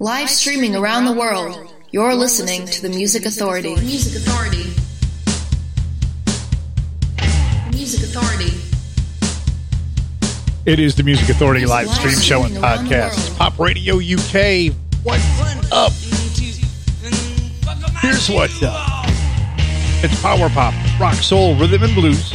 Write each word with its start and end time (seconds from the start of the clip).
Live 0.00 0.30
streaming 0.30 0.76
around 0.76 1.06
the 1.06 1.12
world, 1.12 1.74
you're 1.90 2.14
listening 2.14 2.66
to 2.66 2.82
the 2.82 2.88
Music 2.88 3.26
Authority. 3.26 3.74
Music 3.80 4.22
Authority. 4.22 4.62
Music 7.76 8.04
Authority. 8.04 8.54
It 10.66 10.78
is 10.78 10.94
the 10.94 11.02
Music 11.02 11.28
Authority 11.30 11.66
live 11.66 11.88
stream 11.88 12.14
show 12.14 12.44
and 12.44 12.54
podcast. 12.58 13.36
Pop 13.38 13.58
Radio 13.58 13.96
UK. 13.96 14.72
What's 15.02 15.72
up? 15.72 15.90
Here's 18.00 18.30
what's 18.30 18.62
up. 18.62 18.74
Uh, 18.76 19.02
it's 20.04 20.22
power 20.22 20.48
pop, 20.50 20.74
rock, 21.00 21.14
soul, 21.14 21.56
rhythm, 21.56 21.82
and 21.82 21.94
blues. 21.96 22.32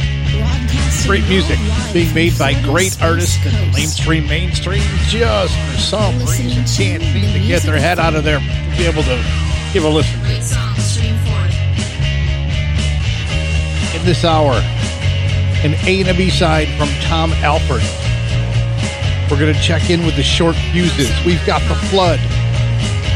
Great 1.06 1.28
music 1.28 1.58
being 1.92 2.14
made 2.14 2.38
by 2.38 2.54
great 2.62 3.00
artists 3.02 3.36
that 3.44 3.52
the 3.52 3.70
mainstream 3.76 4.26
mainstream 4.26 4.82
just 5.06 5.54
for 5.54 5.78
some 5.78 6.18
reason 6.20 6.64
can't 6.64 7.02
seem 7.02 7.32
to 7.32 7.46
get 7.46 7.62
their 7.62 7.78
head 7.78 7.98
out 7.98 8.14
of 8.14 8.24
there 8.24 8.38
to 8.38 8.76
be 8.78 8.86
able 8.86 9.02
to 9.02 9.22
give 9.74 9.84
a 9.84 9.88
listen 9.88 10.18
to. 10.20 10.30
In 13.94 14.04
this 14.06 14.24
hour, 14.24 14.54
an 15.62 15.74
A 15.86 16.00
and 16.00 16.08
a 16.08 16.14
B 16.14 16.30
side 16.30 16.68
from 16.78 16.88
Tom 17.02 17.32
Alford. 17.44 17.82
We're 19.30 19.38
going 19.38 19.54
to 19.54 19.60
check 19.60 19.90
in 19.90 20.06
with 20.06 20.16
the 20.16 20.22
short 20.22 20.56
fuses. 20.72 21.12
We've 21.26 21.44
got 21.44 21.60
The 21.68 21.74
Flood. 21.90 22.20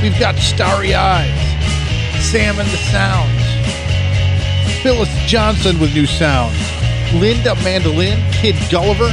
We've 0.02 0.18
got 0.20 0.36
Starry 0.36 0.94
Eyes. 0.94 1.34
Sam 2.22 2.58
and 2.58 2.68
the 2.68 2.76
Sounds. 2.76 3.38
Phyllis 4.82 5.08
Johnson 5.26 5.80
with 5.80 5.94
new 5.94 6.06
sounds. 6.06 6.77
Linda 7.14 7.54
Mandolin, 7.64 8.18
Kid 8.32 8.56
Gulliver. 8.70 9.10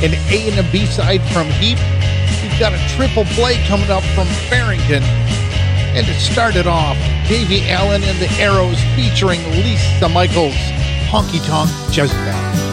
An 0.00 0.14
A 0.30 0.48
and 0.50 0.58
a 0.58 0.70
B 0.70 0.86
side 0.86 1.22
from 1.32 1.48
Heap. 1.48 1.78
We've 2.42 2.58
got 2.58 2.72
a 2.72 2.78
triple 2.96 3.24
play 3.34 3.56
coming 3.66 3.90
up 3.90 4.04
from 4.14 4.26
Farrington. 4.48 5.02
And 5.02 6.06
it 6.54 6.66
off, 6.66 6.96
Davie 7.28 7.68
Allan 7.68 8.02
and 8.04 8.18
the 8.18 8.30
Arrows 8.40 8.80
featuring 8.94 9.42
Lisa 9.62 10.08
Michaels, 10.08 10.54
Honky 11.10 11.44
Tonk 11.46 11.70
Jezebel. 11.96 12.67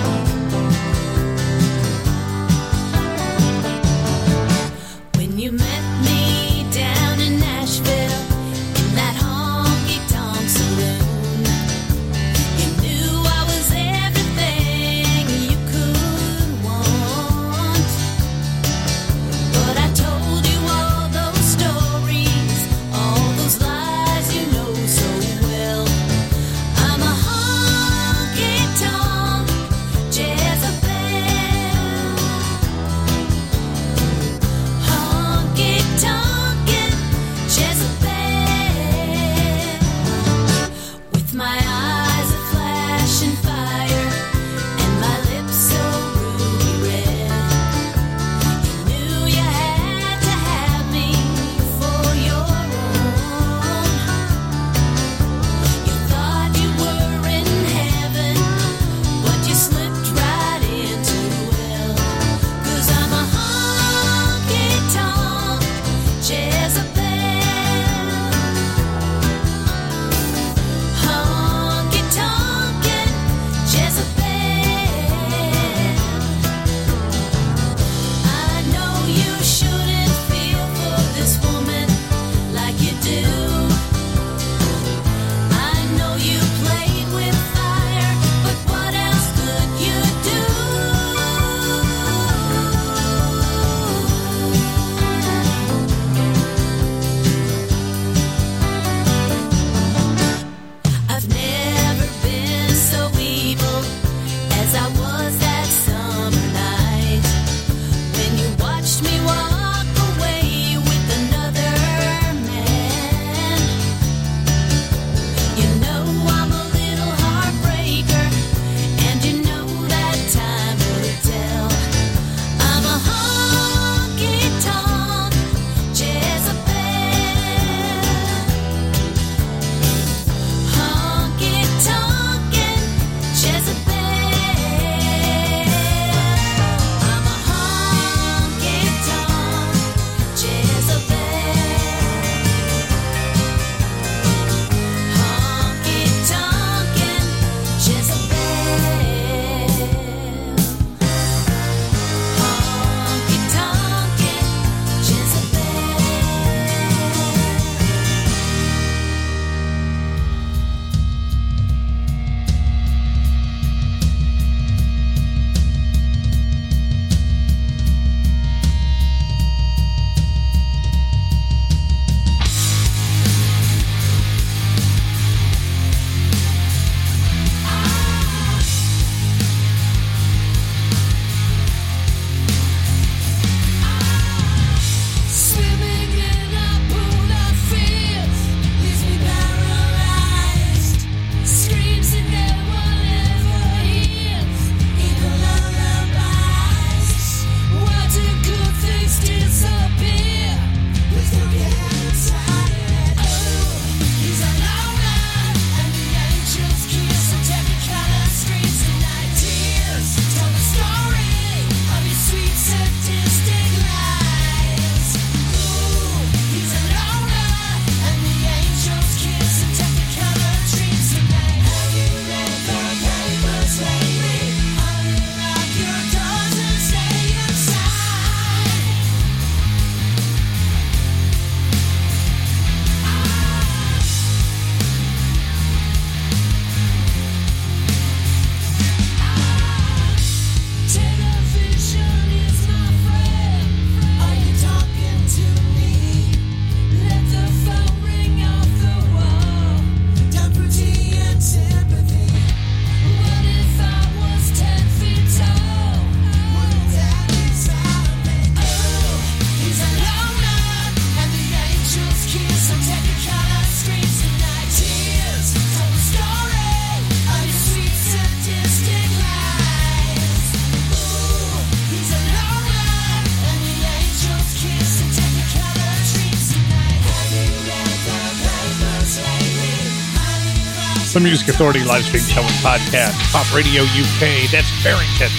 the 281.16 281.22
Music 281.22 281.48
Authority 281.48 281.82
live 281.86 282.04
stream 282.04 282.24
show 282.24 282.42
and 282.42 282.60
podcast, 282.60 283.16
Pop 283.32 283.48
Radio 283.56 283.84
UK. 283.84 284.52
That's 284.52 284.68
Barrington 284.84 285.32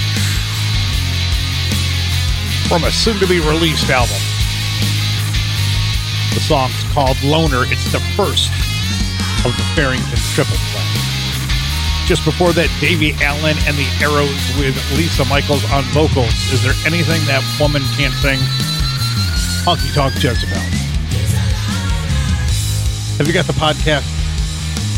from 2.64 2.84
a 2.84 2.90
soon-to-be 2.90 3.40
released 3.40 3.90
album. 3.92 4.16
The 6.32 6.40
song's 6.40 6.80
called 6.96 7.20
"Loner." 7.22 7.68
It's 7.68 7.92
the 7.92 8.00
first 8.16 8.48
of 9.44 9.52
the 9.52 9.66
Barrington 9.76 10.16
triple 10.32 10.56
play. 10.72 10.88
Just 12.08 12.24
before 12.24 12.54
that, 12.56 12.72
Davie 12.80 13.12
Allan 13.20 13.60
and 13.68 13.76
the 13.76 13.88
Arrows 14.00 14.32
with 14.56 14.72
Lisa 14.96 15.26
Michaels 15.26 15.68
on 15.76 15.84
vocals. 15.92 16.32
Is 16.56 16.64
there 16.64 16.72
anything 16.88 17.20
that 17.28 17.44
woman 17.60 17.82
can't 18.00 18.16
sing? 18.24 18.40
Honky 19.68 19.92
Tonk, 19.92 20.16
Jezebel. 20.24 20.56
Have 23.20 23.26
you 23.28 23.34
got 23.34 23.44
the 23.44 23.52
podcast? 23.52 24.15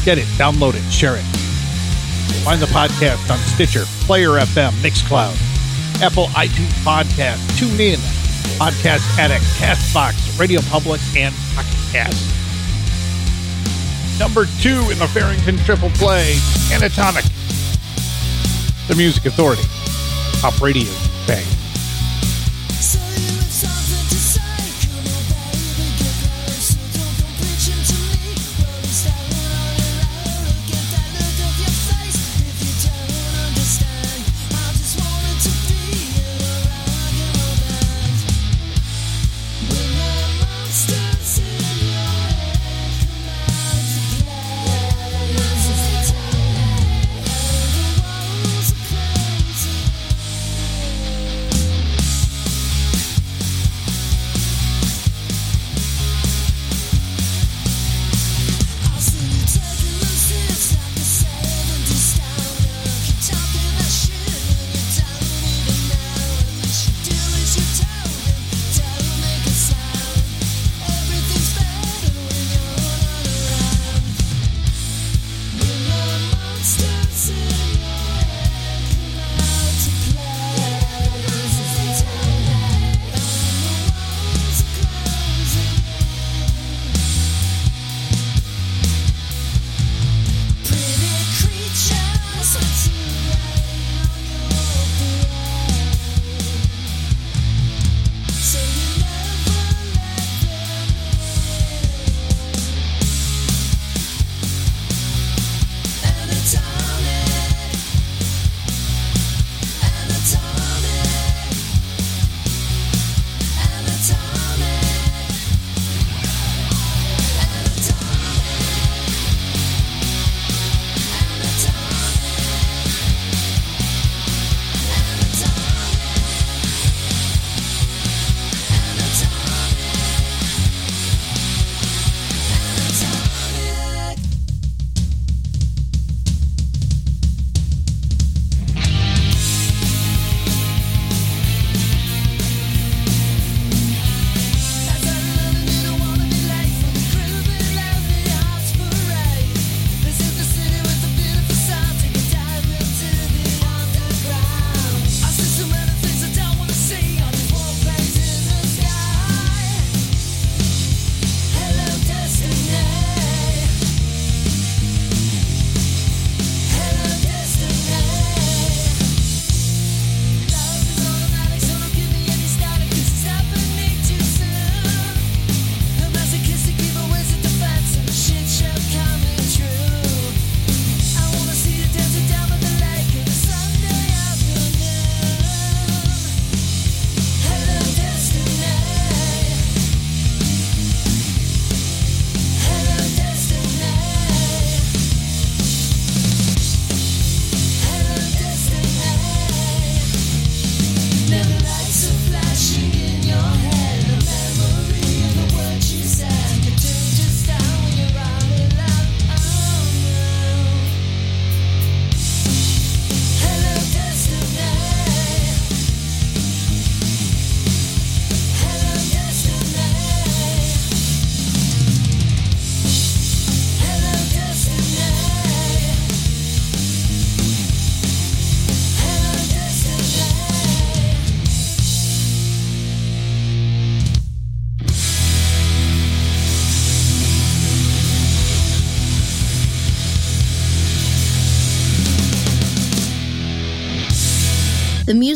Get 0.04 0.18
it, 0.18 0.26
download 0.38 0.74
it, 0.74 0.90
share 0.90 1.16
it. 1.16 1.24
Find 2.44 2.60
the 2.60 2.66
podcast 2.66 3.30
on 3.30 3.38
Stitcher, 3.38 3.84
Player 4.06 4.30
FM, 4.30 4.70
Mixcloud, 4.80 5.36
Apple 6.02 6.26
iTunes 6.28 6.72
Podcast, 6.82 7.36
TuneIn, 7.58 7.96
Podcast 8.58 9.18
Addict, 9.18 9.44
Castbox, 9.58 10.38
Radio 10.38 10.60
Public, 10.62 11.00
and 11.16 11.34
Pocket 11.54 11.76
Cast. 11.92 12.34
Number 14.18 14.46
two 14.60 14.90
in 14.90 14.98
the 14.98 15.08
Farrington 15.08 15.56
Triple 15.58 15.90
Play, 15.90 16.38
Anatomic. 16.72 17.24
The 18.88 18.94
Music 18.96 19.26
Authority, 19.26 19.62
Pop 20.40 20.60
Radio 20.60 20.90
Bang. 21.26 21.57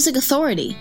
music 0.02 0.16
authority. 0.16 0.76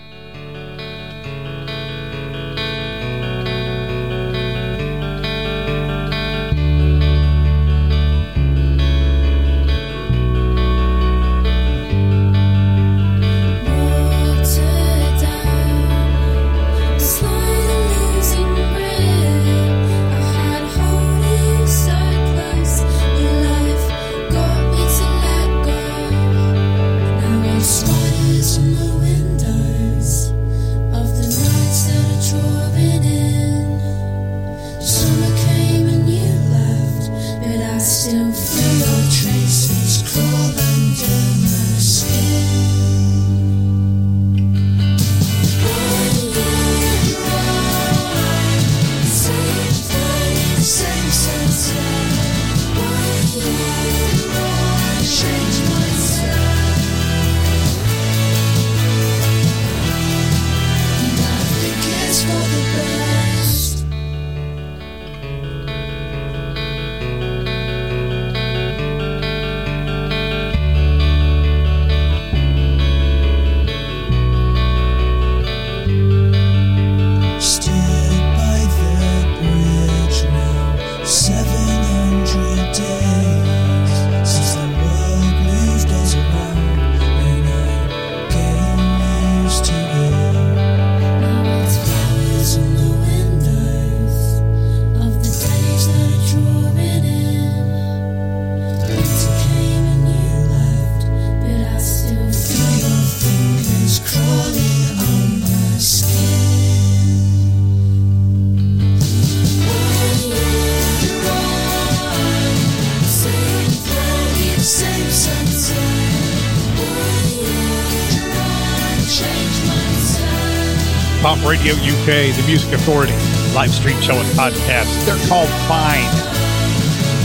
UK, 122.02 122.34
the 122.34 122.42
Music 122.48 122.72
Authority, 122.72 123.12
live 123.54 123.70
stream 123.70 124.00
show 124.00 124.14
and 124.14 124.26
podcast. 124.34 125.06
They're 125.06 125.28
called 125.28 125.48
Fine. 125.70 126.10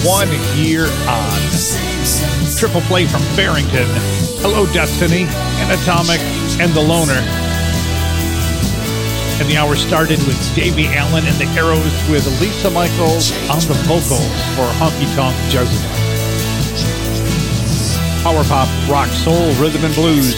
One 0.05 0.29
year 0.55 0.85
on. 1.09 1.41
Triple 2.55 2.81
play 2.81 3.07
from 3.07 3.21
Barrington. 3.35 3.87
Hello, 4.45 4.71
Destiny, 4.71 5.25
Anatomic, 5.65 6.21
and 6.61 6.71
The 6.73 6.81
Loner. 6.81 7.25
And 9.41 9.49
the 9.49 9.57
hour 9.57 9.75
started 9.75 10.19
with 10.27 10.37
Davie 10.55 10.85
Allan 10.93 11.25
and 11.25 11.37
the 11.37 11.47
Arrows 11.57 11.81
with 12.07 12.27
Lisa 12.39 12.69
Michaels 12.69 13.31
on 13.49 13.61
the 13.65 13.73
vocals 13.89 14.29
for 14.53 14.69
Honky 14.77 15.09
Tonk 15.15 15.35
Jezebel. 15.49 15.89
Power 18.21 18.43
pop, 18.43 18.69
rock, 18.87 19.09
soul, 19.09 19.51
rhythm, 19.55 19.83
and 19.85 19.95
blues. 19.95 20.35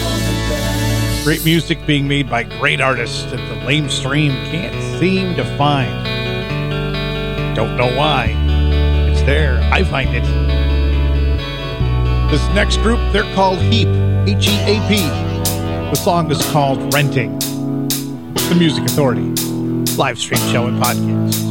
Great 1.22 1.44
music 1.44 1.84
being 1.86 2.08
made 2.08 2.30
by 2.30 2.42
great 2.44 2.80
artists 2.80 3.24
that 3.24 3.36
the 3.36 3.54
lamestream 3.66 4.30
can't 4.50 4.74
seem 4.98 5.36
to 5.36 5.44
find. 5.58 6.06
Don't 7.54 7.76
know 7.76 7.94
why. 7.94 8.34
It's 9.10 9.20
there. 9.22 9.60
I 9.70 9.84
find 9.84 10.08
it. 10.14 10.24
This 12.30 12.42
next 12.54 12.78
group, 12.78 12.98
they're 13.12 13.30
called 13.34 13.58
Heap. 13.58 13.88
H 14.26 14.48
E 14.48 14.60
A 14.62 14.88
P. 14.88 14.96
The 15.90 15.94
song 15.94 16.30
is 16.30 16.42
called 16.50 16.92
Renting. 16.94 17.38
The 17.38 18.56
Music 18.58 18.84
Authority. 18.84 19.28
Live 19.96 20.18
stream 20.18 20.40
show 20.50 20.68
and 20.68 20.82
podcast. 20.82 21.49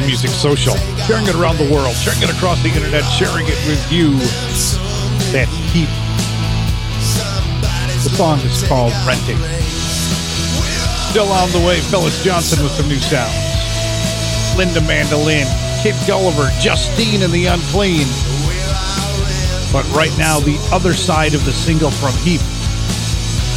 Music 0.00 0.30
social, 0.30 0.76
sharing 1.06 1.26
it 1.26 1.34
around 1.34 1.56
the 1.56 1.70
world, 1.72 1.94
sharing 1.96 2.22
it 2.22 2.30
across 2.30 2.62
the 2.62 2.68
internet, 2.68 3.02
sharing 3.04 3.46
it 3.46 3.58
with 3.66 3.80
you. 3.90 4.16
That 5.32 5.48
Heap. 5.72 5.88
The 8.04 8.10
song 8.10 8.38
is 8.40 8.66
called 8.66 8.92
Renting. 9.06 9.38
Still 11.10 11.32
on 11.32 11.50
the 11.52 11.62
way, 11.66 11.80
Phyllis 11.80 12.22
Johnson 12.22 12.62
with 12.62 12.72
some 12.72 12.88
new 12.88 12.98
sounds. 12.98 13.34
Linda 14.56 14.80
Mandolin, 14.82 15.46
Kid 15.82 15.94
Gulliver, 16.06 16.50
Justine 16.60 17.22
and 17.22 17.32
the 17.32 17.46
Unclean. 17.46 18.06
But 19.72 19.88
right 19.94 20.16
now, 20.18 20.38
the 20.40 20.58
other 20.72 20.94
side 20.94 21.34
of 21.34 21.44
the 21.44 21.52
single 21.52 21.90
from 21.90 22.12
Heap. 22.24 22.40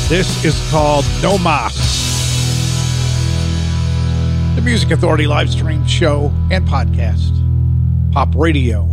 This 0.09 0.43
is 0.43 0.59
called 0.69 1.05
No 1.21 1.37
Mas. 1.37 2.00
The 4.61 4.65
Music 4.65 4.91
Authority 4.91 5.25
live 5.25 5.49
stream 5.49 5.87
show 5.87 6.31
and 6.51 6.67
podcast. 6.67 7.31
Pop 8.13 8.29
Radio 8.35 8.83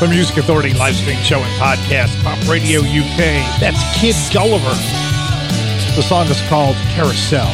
The 0.00 0.08
Music 0.08 0.38
Authority 0.38 0.72
live 0.72 0.96
stream 0.96 1.18
show 1.18 1.40
and 1.40 1.60
podcast, 1.60 2.24
Pop 2.24 2.38
Radio 2.48 2.80
UK. 2.80 3.60
That's 3.60 3.78
Kid 4.00 4.16
Gulliver. 4.32 4.74
The 5.94 6.00
song 6.00 6.26
is 6.28 6.40
called 6.48 6.74
Carousel. 6.88 7.52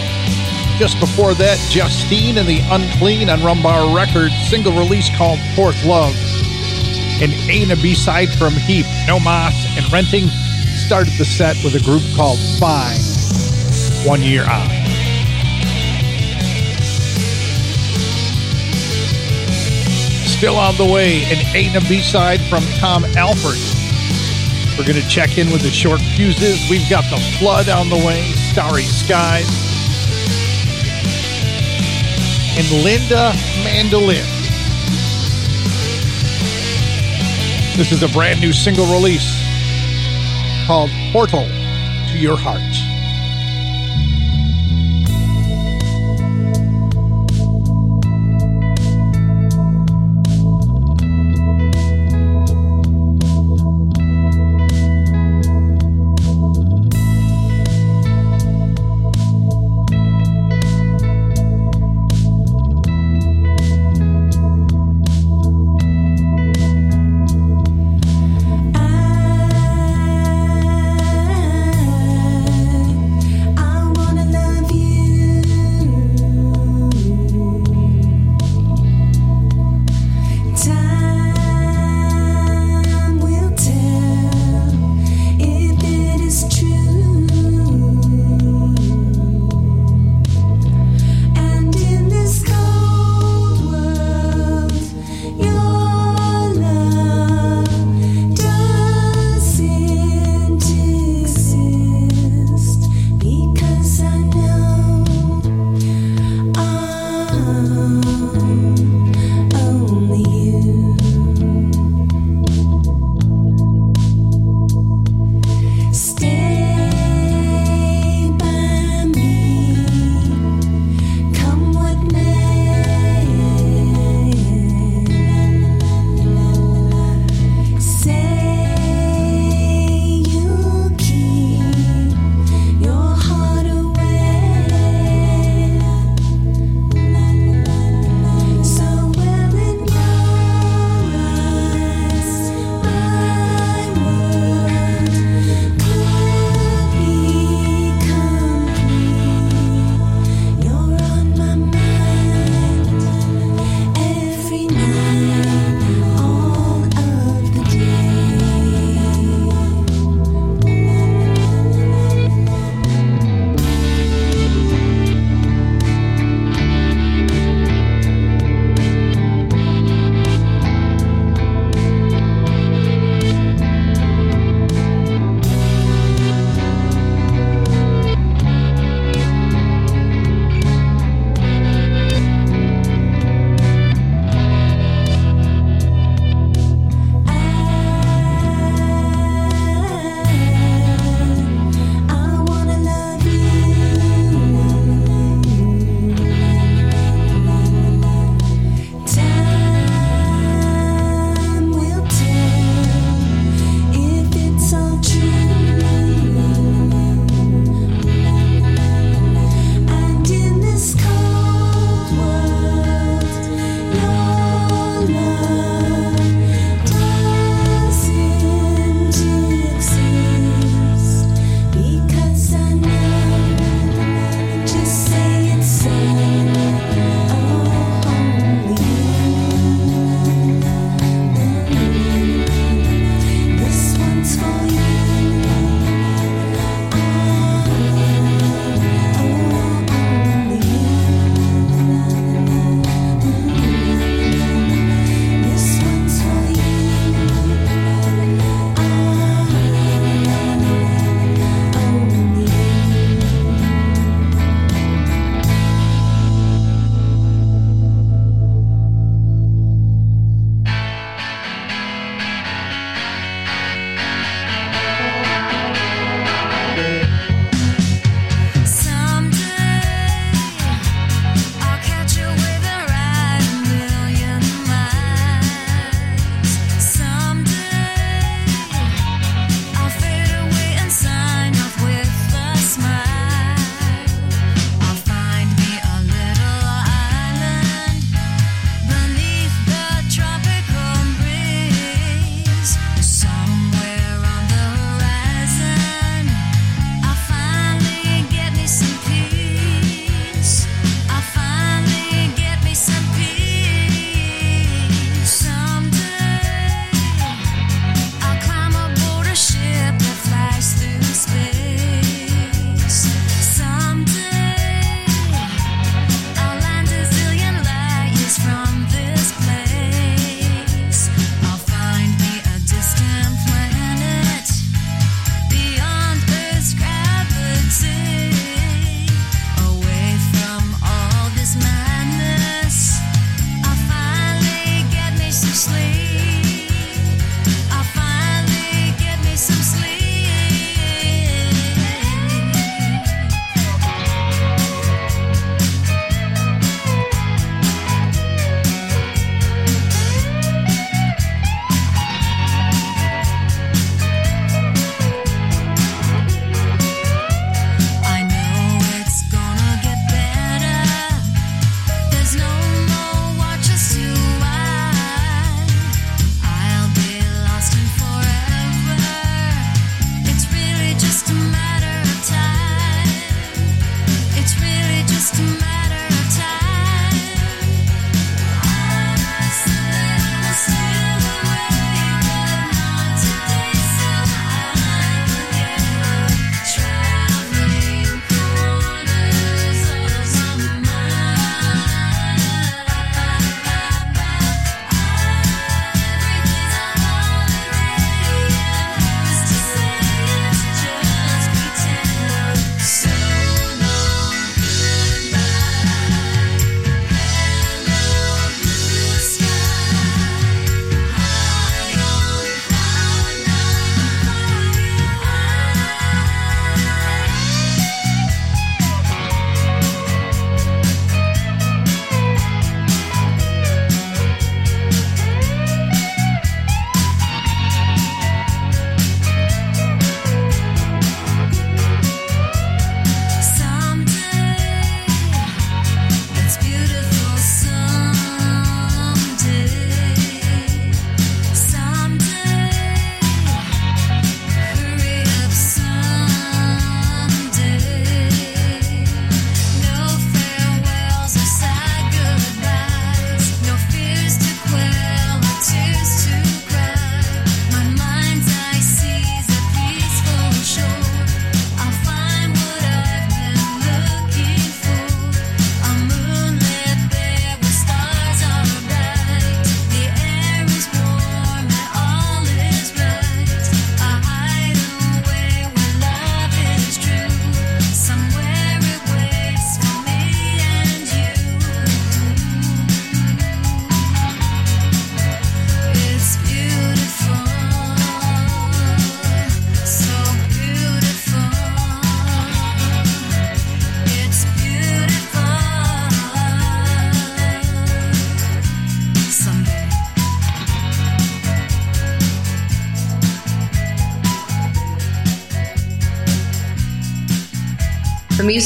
Just 0.79 1.01
before 1.01 1.35
that, 1.35 1.59
Justine 1.71 2.39
and 2.39 2.47
the 2.47 2.61
Unclean 2.71 3.31
on 3.31 3.41
Rumbar 3.41 3.93
Records, 3.93 4.33
single 4.49 4.79
release 4.79 5.11
called 5.17 5.41
Fourth 5.57 5.85
Love. 5.85 6.15
An 7.21 7.33
A 7.51 7.65
and 7.65 7.73
a 7.73 7.77
B 7.83 7.95
side 7.97 8.29
from 8.39 8.53
Heap, 8.53 8.87
No 9.09 9.19
Mas, 9.19 9.67
and 9.77 9.93
Renting 9.93 10.29
started 10.87 11.15
the 11.19 11.25
set 11.25 11.57
with 11.65 11.75
a 11.75 11.81
group 11.83 12.03
called 12.15 12.39
Fine. 12.61 13.01
One 14.07 14.23
year 14.23 14.49
on. 14.49 14.76
Still 20.37 20.57
on 20.57 20.77
the 20.77 20.85
way, 20.85 21.23
an 21.25 21.57
A 21.57 21.69
and 21.69 21.77
a 21.83 21.89
B 21.89 22.03
side 22.03 22.43
from 22.43 22.63
Tom 22.77 23.07
Alford. 23.17 23.57
We're 24.77 24.85
going 24.85 25.01
to 25.01 25.09
check 25.09 25.39
in 25.39 25.51
with 25.51 25.63
the 25.63 25.71
short 25.71 25.99
fuses. 25.99 26.69
We've 26.69 26.89
got 26.91 27.05
the 27.09 27.17
flood 27.39 27.71
on 27.71 27.89
the 27.89 27.97
way, 27.97 28.21
starry 28.53 28.83
skies, 28.83 29.49
and 32.59 32.85
Linda 32.85 33.33
Mandolin. 33.65 34.27
This 37.79 37.91
is 37.91 38.03
a 38.03 38.09
brand 38.09 38.39
new 38.39 38.53
single 38.53 38.93
release 38.93 39.35
called 40.67 40.91
Portal 41.13 41.47
to 42.11 42.19
Your 42.19 42.37
Heart. 42.37 42.86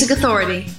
Music 0.01 0.17
Authority. 0.17 0.70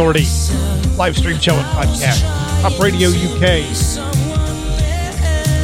Authority 0.00 0.24
live 0.96 1.14
stream 1.14 1.38
show 1.38 1.54
and 1.54 1.66
podcast. 1.76 2.22
Pop 2.62 2.80
Radio 2.80 3.10
UK. 3.10 3.60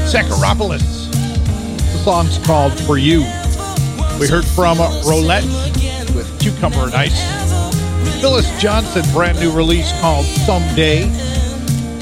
Sakaropoulos. 0.05 1.11
The 1.11 1.99
song's 2.05 2.37
called 2.45 2.79
For 2.81 2.99
You. 2.99 3.21
We 4.21 4.29
heard 4.29 4.45
from 4.45 4.77
Roulette 5.07 5.47
with 6.15 6.29
Cucumber 6.39 6.85
and 6.85 6.95
Ice. 6.95 7.19
Phyllis 8.21 8.47
Johnson, 8.61 9.11
brand 9.15 9.41
new 9.41 9.51
release 9.51 9.91
called 10.03 10.27
Someday. 10.27 11.07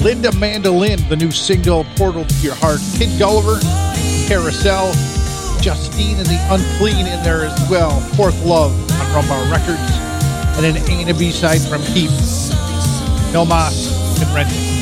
Linda 0.00 0.32
Mandolin, 0.32 1.08
the 1.08 1.16
new 1.16 1.30
single 1.30 1.84
Portal 1.94 2.24
to 2.24 2.34
Your 2.38 2.56
Heart. 2.56 2.80
Kid 2.98 3.16
Gulliver, 3.16 3.60
Carousel. 4.26 4.92
Justine 5.62 6.16
and 6.16 6.26
the 6.26 6.46
Unclean 6.50 7.06
in 7.06 7.22
there 7.22 7.44
as 7.44 7.70
well. 7.70 8.00
Fourth 8.16 8.44
Love 8.44 8.72
on 8.90 9.22
Rumbar 9.22 9.52
Records 9.52 10.03
and 10.56 10.64
an 10.66 10.76
A 10.76 11.00
and 11.02 11.10
a 11.10 11.14
B 11.14 11.30
side 11.30 11.60
from 11.60 11.82
Heap. 11.82 12.10
No 13.32 13.44
Mas 13.44 13.88
can 14.18 14.34
rent 14.34 14.48
it. 14.52 14.74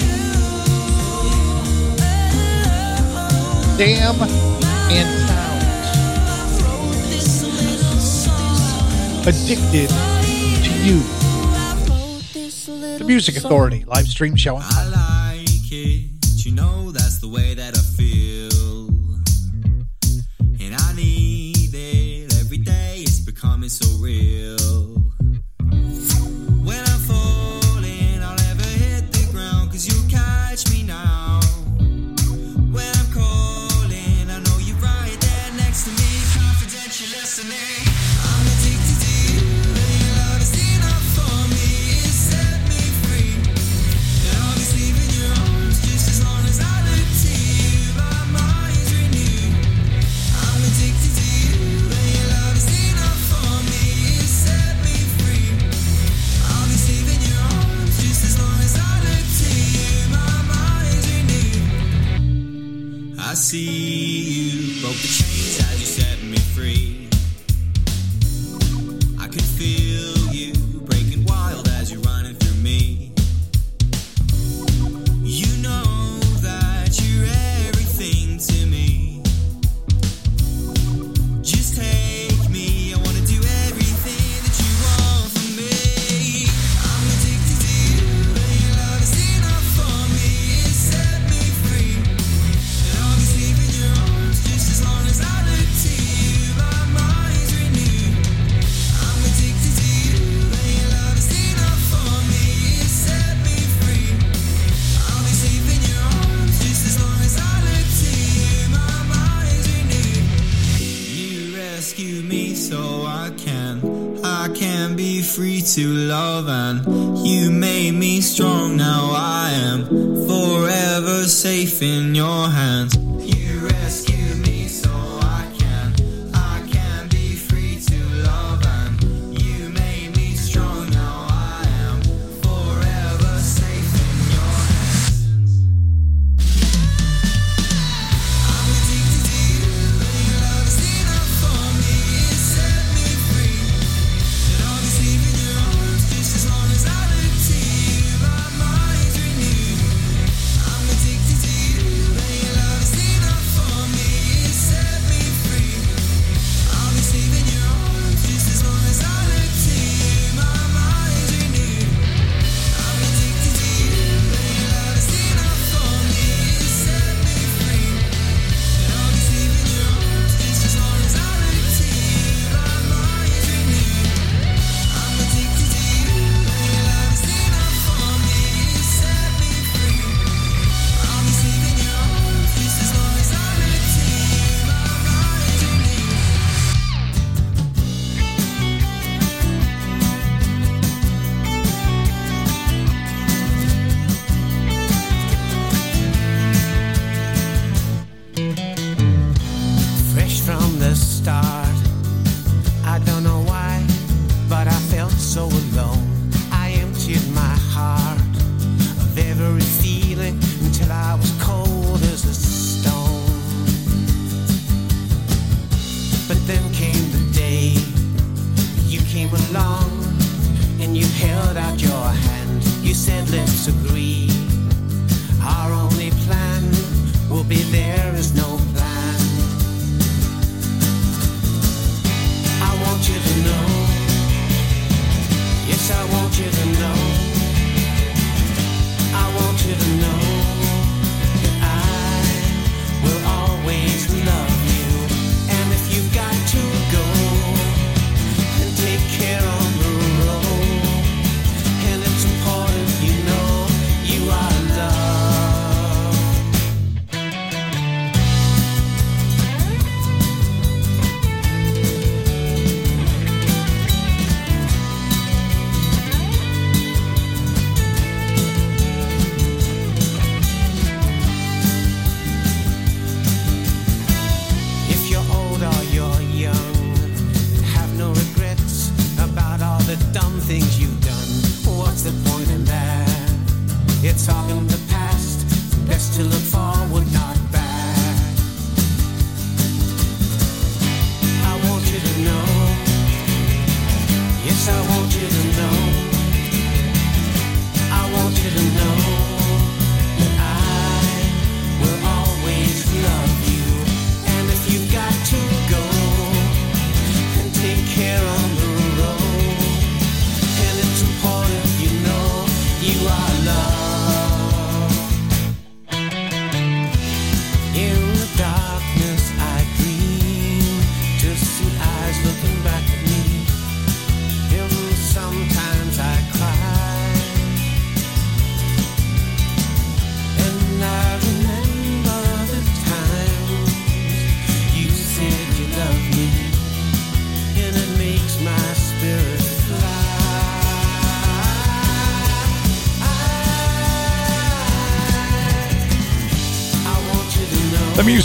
Damn 3.79 4.17
and 4.93 5.23
Sounds. 8.03 9.27
Addicted 9.27 9.89
to 9.89 10.71
You. 10.85 11.03
The 12.99 13.05
Music 13.05 13.37
Authority 13.37 13.85
live 13.87 14.07
stream 14.07 14.37
show 14.37 14.57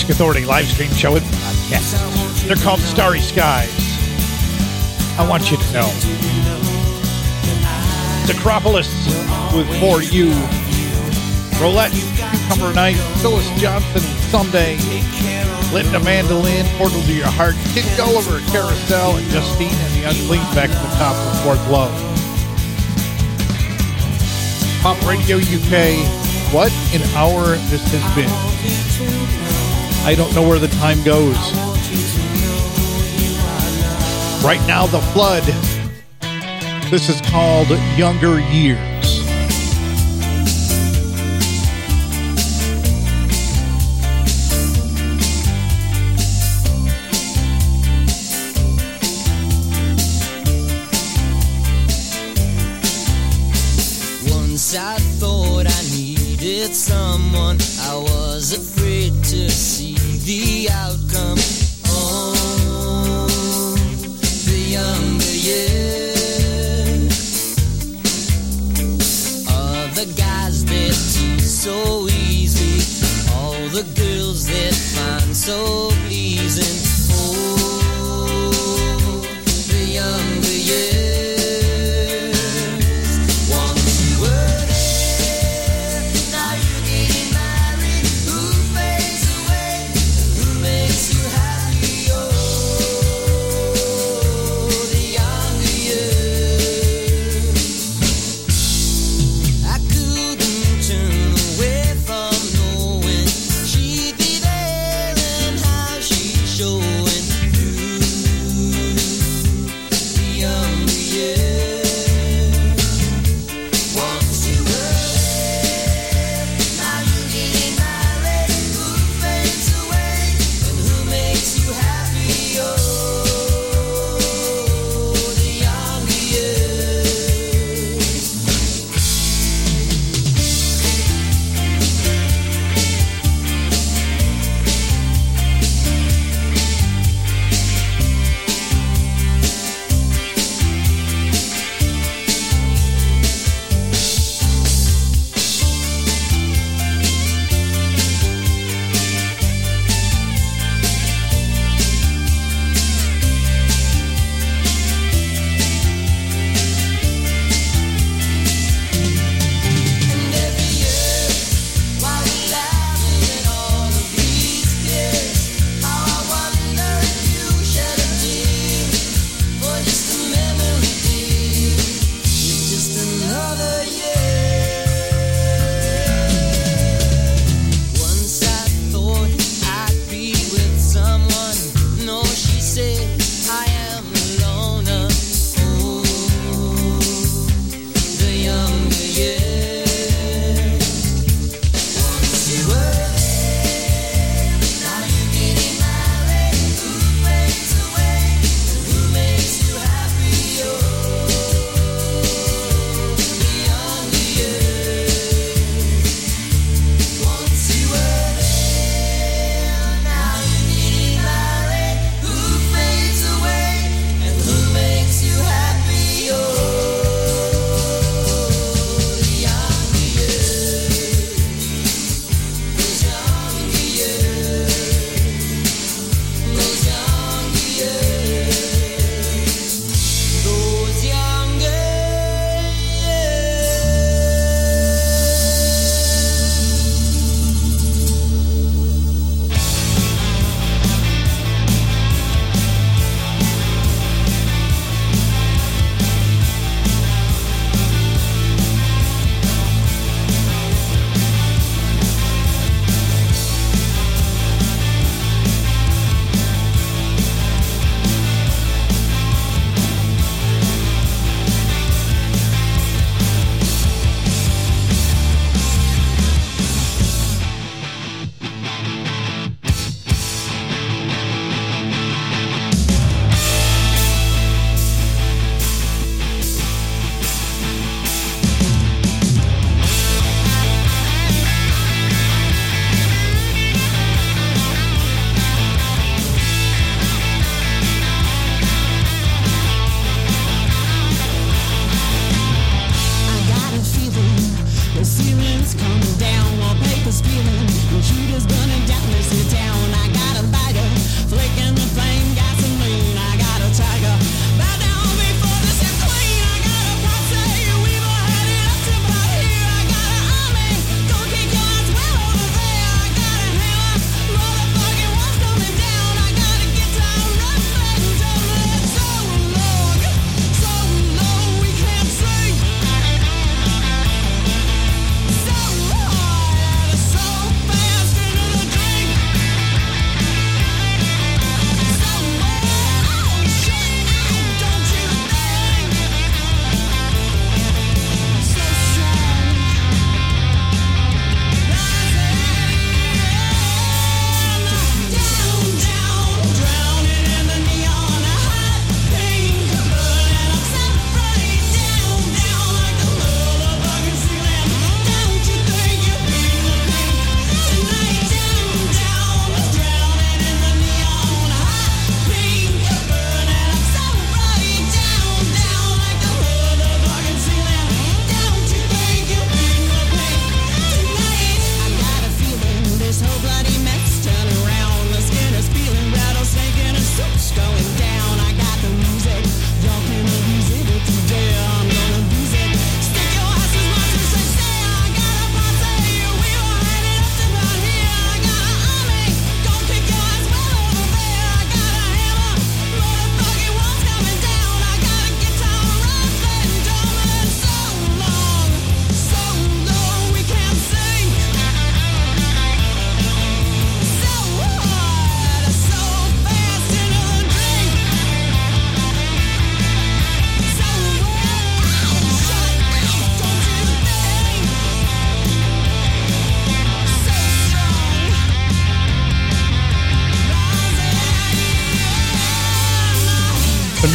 Music 0.08 0.22
Authority 0.22 0.46
live 0.46 0.66
stream 0.68 0.92
show 0.92 1.16
and 1.18 1.26
podcast. 1.26 2.48
They're 2.48 2.56
called 2.56 2.80
Starry 2.80 3.20
Skies. 3.20 3.68
I 5.20 5.28
want 5.28 5.52
you 5.52 5.58
to 5.58 5.74
know. 5.74 5.92
Acropolis 8.32 8.88
with 9.54 9.68
For 9.82 10.02
You. 10.02 10.32
Roulette 11.60 11.92
Newcomer 11.92 12.74
Night, 12.74 12.96
Phyllis 13.20 13.50
Johnson, 13.60 14.00
Someday, 14.32 14.78
Linda 15.74 16.00
Mandolin, 16.00 16.66
Portal 16.78 17.02
to 17.02 17.14
Your 17.14 17.28
Heart, 17.28 17.56
Kid 17.74 17.84
Gulliver, 17.98 18.40
Carousel, 18.50 19.18
and 19.18 19.28
Justine 19.28 19.68
and 19.68 19.94
the 19.94 20.10
Unclean 20.10 20.44
back 20.56 20.70
to 20.70 20.76
the 20.76 20.96
top 20.96 21.18
of 21.18 21.44
Fourth 21.44 21.70
Love. 21.70 21.92
Pop 24.82 25.06
Radio 25.06 25.36
UK, 25.36 26.00
what 26.54 26.72
an 26.96 27.02
hour 27.18 27.58
this 27.68 27.84
has 27.92 28.16
been. 28.16 29.17
I 30.08 30.16
don't 30.16 30.34
know 30.34 30.48
where 30.48 30.58
the 30.58 30.70
time 30.70 31.04
goes. 31.04 31.36
Right 34.42 34.66
now, 34.66 34.88
The 34.88 35.02
Flood. 35.12 35.44
This 36.90 37.10
is 37.10 37.20
called 37.30 37.68
Younger 37.98 38.40
Years. 38.40 38.97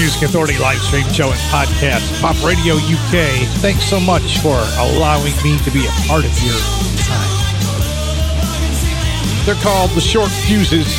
Music 0.02 0.22
Authority 0.22 0.58
live 0.58 0.80
stream 0.80 1.06
show 1.12 1.30
and 1.30 1.38
podcast, 1.54 2.02
Pop 2.20 2.34
Radio 2.42 2.74
UK. 2.74 3.46
Thanks 3.62 3.84
so 3.84 4.00
much 4.00 4.38
for 4.38 4.58
allowing 4.74 5.30
me 5.44 5.56
to 5.62 5.70
be 5.70 5.86
a 5.86 5.94
part 6.10 6.24
of 6.24 6.34
your 6.42 6.58
time. 7.06 7.30
They're 9.46 9.62
called 9.62 9.92
The 9.92 10.00
Short 10.00 10.28
Fuses. 10.28 10.90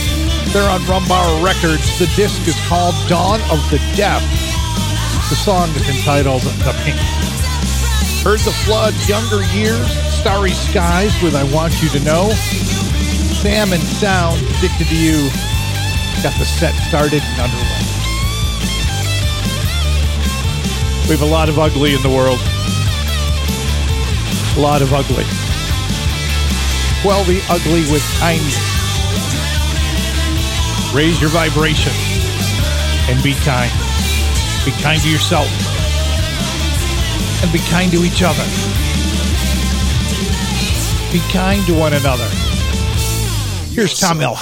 They're 0.53 0.69
on 0.69 0.79
Rumbar 0.87 1.43
Records. 1.43 1.99
The 1.99 2.07
disc 2.15 2.47
is 2.47 2.55
called 2.69 2.95
Dawn 3.09 3.41
of 3.51 3.59
the 3.69 3.79
Deaf. 3.97 4.23
The 5.27 5.35
song 5.35 5.67
is 5.71 5.89
entitled 5.89 6.43
The 6.63 6.71
Pink. 6.85 6.95
Heard 8.23 8.39
The 8.39 8.55
Flood, 8.63 8.93
Younger 9.05 9.43
Years, 9.51 9.91
Starry 10.15 10.51
Skies 10.51 11.11
with 11.21 11.35
I 11.35 11.43
Want 11.53 11.73
You 11.83 11.89
to 11.89 11.99
Know. 12.05 12.29
Sam 13.43 13.73
and 13.73 13.83
Sound, 13.83 14.39
Addicted 14.55 14.87
to 14.87 14.95
You. 14.95 15.27
Got 16.23 16.39
the 16.39 16.45
set 16.45 16.73
started 16.87 17.21
and 17.21 17.41
underway. 17.41 17.92
We 21.03 21.09
have 21.09 21.21
a 21.21 21.25
lot 21.25 21.49
of 21.49 21.59
ugly 21.59 21.93
in 21.93 22.01
the 22.01 22.09
world. 22.09 22.39
A 24.55 24.59
lot 24.59 24.81
of 24.81 24.93
ugly. 24.93 25.25
Well, 27.03 27.23
the 27.25 27.41
ugly 27.49 27.81
with 27.91 28.03
kindness. 28.19 28.57
Raise 30.93 31.19
your 31.19 31.29
vibration 31.29 31.91
and 33.09 33.21
be 33.21 33.33
kind. 33.43 33.71
Be 34.65 34.71
kind 34.81 35.01
to 35.01 35.09
yourself 35.09 35.49
and 37.43 37.51
be 37.51 37.59
kind 37.69 37.91
to 37.91 38.03
each 38.05 38.23
other. 38.23 38.43
Be 41.11 41.19
kind 41.31 41.63
to 41.67 41.73
one 41.77 41.93
another. 41.93 42.27
Here's 43.73 43.99
Tom 43.99 44.21
L. 44.21 44.35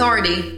authority 0.00 0.49